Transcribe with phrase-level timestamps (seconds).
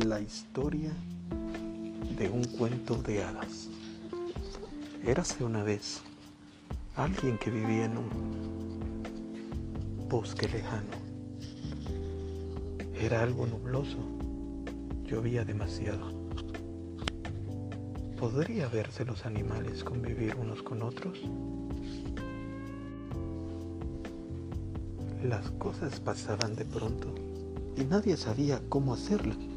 [0.00, 0.90] La historia
[2.16, 3.68] de un cuento de hadas.
[5.04, 6.00] Érase una vez
[6.96, 8.08] alguien que vivía en un
[10.08, 10.96] bosque lejano.
[12.98, 13.98] Era algo nubloso,
[15.04, 16.10] llovía demasiado.
[18.18, 21.20] ¿Podría verse los animales convivir unos con otros?
[25.22, 27.14] Las cosas pasaban de pronto
[27.76, 29.51] y nadie sabía cómo hacerlo.